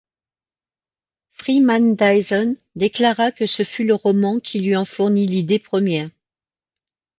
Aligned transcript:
Freeman 1.31 1.93
Dyson 1.95 2.55
déclara 2.75 3.31
que 3.31 3.45
ce 3.45 3.61
fut 3.61 3.83
le 3.83 3.93
roman 3.93 4.39
qui 4.39 4.59
lui 4.59 4.75
en 4.75 4.83
fournit 4.83 5.27
l'idée 5.27 5.59
première. 5.59 6.09